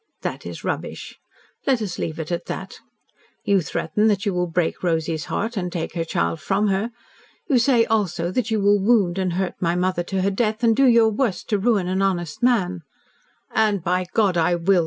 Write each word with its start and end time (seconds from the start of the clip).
That 0.23 0.47
is 0.47 0.63
rubbish. 0.63 1.19
Let 1.67 1.79
us 1.79 1.99
leave 1.99 2.19
it 2.19 2.31
at 2.31 2.47
that. 2.47 2.79
You 3.43 3.61
threaten 3.61 4.07
that 4.07 4.25
you 4.25 4.33
will 4.33 4.47
break 4.47 4.81
Rosy's 4.81 5.25
heart 5.25 5.55
and 5.55 5.71
take 5.71 5.93
her 5.93 6.03
child 6.03 6.39
from 6.41 6.69
her, 6.69 6.89
you 7.47 7.59
say 7.59 7.85
also 7.85 8.31
that 8.31 8.49
you 8.49 8.59
will 8.59 8.79
wound 8.79 9.19
and 9.19 9.33
hurt 9.33 9.53
my 9.61 9.75
mother 9.75 10.01
to 10.05 10.23
her 10.23 10.31
death 10.31 10.63
and 10.63 10.75
do 10.75 10.87
your 10.87 11.09
worst 11.09 11.49
to 11.49 11.59
ruin 11.59 11.87
an 11.87 12.01
honest 12.01 12.41
man" 12.41 12.81
"And, 13.51 13.83
by 13.83 14.07
God, 14.11 14.37
I 14.37 14.55
will!" 14.55 14.79